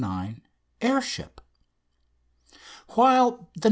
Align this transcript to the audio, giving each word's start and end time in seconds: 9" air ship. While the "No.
9" 0.01 0.41
air 0.81 0.99
ship. 0.99 1.39
While 2.95 3.31
the 3.53 3.59
"No. 3.59 3.59